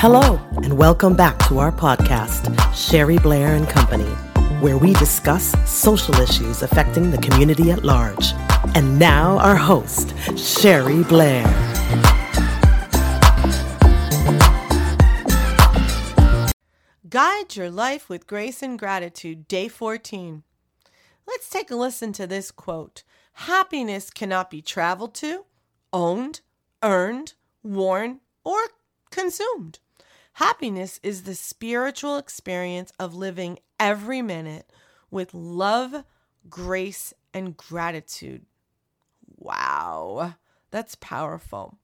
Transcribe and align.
Hello, 0.00 0.40
and 0.62 0.78
welcome 0.78 1.16
back 1.16 1.36
to 1.48 1.58
our 1.58 1.72
podcast, 1.72 2.54
Sherry 2.72 3.18
Blair 3.18 3.56
and 3.56 3.68
Company, 3.68 4.08
where 4.60 4.78
we 4.78 4.92
discuss 4.92 5.56
social 5.68 6.14
issues 6.20 6.62
affecting 6.62 7.10
the 7.10 7.18
community 7.18 7.72
at 7.72 7.82
large. 7.82 8.32
And 8.76 8.96
now, 8.96 9.38
our 9.38 9.56
host, 9.56 10.14
Sherry 10.38 11.02
Blair. 11.02 11.42
Guide 17.08 17.56
your 17.56 17.68
life 17.68 18.08
with 18.08 18.28
grace 18.28 18.62
and 18.62 18.78
gratitude, 18.78 19.48
day 19.48 19.66
14. 19.66 20.44
Let's 21.26 21.50
take 21.50 21.72
a 21.72 21.74
listen 21.74 22.12
to 22.12 22.28
this 22.28 22.52
quote 22.52 23.02
Happiness 23.32 24.10
cannot 24.10 24.48
be 24.48 24.62
traveled 24.62 25.16
to, 25.16 25.44
owned, 25.92 26.42
earned, 26.84 27.34
worn, 27.64 28.20
or 28.44 28.60
consumed. 29.10 29.80
Happiness 30.38 31.00
is 31.02 31.24
the 31.24 31.34
spiritual 31.34 32.16
experience 32.16 32.92
of 32.96 33.12
living 33.12 33.58
every 33.80 34.22
minute 34.22 34.70
with 35.10 35.34
love, 35.34 36.04
grace, 36.48 37.12
and 37.34 37.56
gratitude. 37.56 38.46
Wow, 39.26 40.34
that's 40.70 40.94
powerful. 40.94 41.78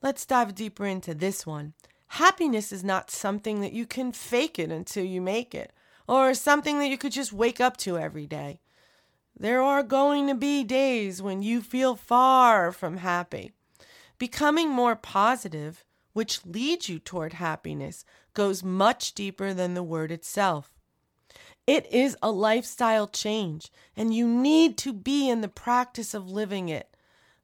Let's 0.00 0.24
dive 0.24 0.54
deeper 0.54 0.86
into 0.86 1.16
this 1.16 1.44
one. 1.44 1.74
Happiness 2.06 2.70
is 2.70 2.84
not 2.84 3.10
something 3.10 3.60
that 3.60 3.72
you 3.72 3.86
can 3.86 4.12
fake 4.12 4.56
it 4.60 4.70
until 4.70 5.04
you 5.04 5.20
make 5.20 5.52
it, 5.52 5.72
or 6.06 6.32
something 6.32 6.78
that 6.78 6.90
you 6.90 6.96
could 6.96 7.10
just 7.10 7.32
wake 7.32 7.60
up 7.60 7.76
to 7.78 7.98
every 7.98 8.28
day. 8.28 8.60
There 9.36 9.62
are 9.62 9.82
going 9.82 10.28
to 10.28 10.36
be 10.36 10.62
days 10.62 11.20
when 11.20 11.42
you 11.42 11.60
feel 11.60 11.96
far 11.96 12.70
from 12.70 12.98
happy. 12.98 13.50
Becoming 14.16 14.70
more 14.70 14.94
positive 14.94 15.82
which 16.16 16.46
leads 16.46 16.88
you 16.88 16.98
toward 16.98 17.34
happiness, 17.34 18.02
goes 18.32 18.64
much 18.64 19.12
deeper 19.12 19.52
than 19.52 19.74
the 19.74 19.82
word 19.82 20.10
itself. 20.10 20.70
It 21.66 21.84
is 21.92 22.16
a 22.22 22.30
lifestyle 22.30 23.06
change, 23.06 23.70
and 23.94 24.14
you 24.14 24.26
need 24.26 24.78
to 24.78 24.94
be 24.94 25.28
in 25.28 25.42
the 25.42 25.48
practice 25.48 26.14
of 26.14 26.30
living 26.30 26.70
it. 26.70 26.96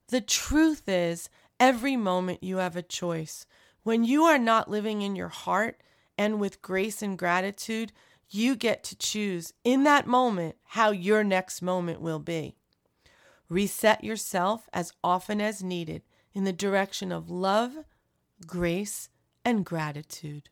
The 0.07 0.21
truth 0.21 0.89
is, 0.89 1.29
every 1.59 1.95
moment 1.95 2.41
you 2.41 2.57
have 2.57 2.75
a 2.75 2.81
choice. 2.81 3.45
When 3.83 4.03
you 4.03 4.23
are 4.23 4.39
not 4.39 4.71
living 4.71 5.03
in 5.03 5.15
your 5.15 5.29
heart 5.29 5.79
and 6.17 6.39
with 6.39 6.63
grace 6.63 7.03
and 7.03 7.15
gratitude, 7.15 7.91
you 8.27 8.55
get 8.55 8.83
to 8.85 8.97
choose 8.97 9.53
in 9.63 9.83
that 9.83 10.07
moment 10.07 10.55
how 10.63 10.89
your 10.89 11.23
next 11.23 11.61
moment 11.61 12.01
will 12.01 12.17
be. 12.17 12.55
Reset 13.49 14.03
yourself 14.03 14.67
as 14.73 14.93
often 15.03 15.39
as 15.41 15.61
needed 15.61 16.01
in 16.33 16.43
the 16.43 16.51
direction 16.51 17.11
of 17.11 17.29
love 17.29 17.85
grace, 18.43 19.09
and 19.45 19.65
gratitude. 19.65 20.49